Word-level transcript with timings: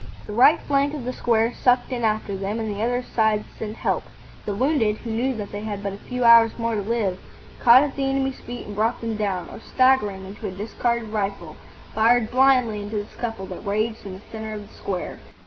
The 0.25 0.33
right 0.33 0.59
flank 0.59 0.95
of 0.95 1.05
the 1.05 1.13
square 1.13 1.53
sucked 1.53 1.91
in 1.91 2.03
after 2.03 2.35
them, 2.35 2.59
and 2.59 2.71
the 2.75 2.81
other 2.81 3.03
sides 3.03 3.45
sent 3.59 3.75
help. 3.77 4.03
The 4.47 4.55
wounded, 4.55 4.97
who 4.97 5.11
knew 5.11 5.35
that 5.35 5.51
they 5.51 5.61
had 5.61 5.83
but 5.83 5.93
a 5.93 5.97
few 5.97 6.23
hours 6.23 6.57
more 6.57 6.73
to 6.73 6.81
live, 6.81 7.19
caught 7.59 7.83
at 7.83 7.95
the 7.95 8.05
enemy's 8.05 8.39
feet 8.39 8.65
and 8.65 8.75
brought 8.75 8.99
them 8.99 9.15
down, 9.15 9.47
or, 9.51 9.59
staggering 9.59 10.25
into 10.25 10.47
a 10.47 10.51
discarded 10.51 11.09
rifle, 11.09 11.55
fired 11.93 12.31
blindly 12.31 12.81
into 12.81 12.95
the 12.95 13.05
scuffle 13.05 13.45
that 13.45 13.63
raged 13.63 14.03
in 14.03 14.13
the 14.13 14.21
centre 14.31 14.53
of 14.55 14.67
the 14.67 14.73
square. 14.73 15.19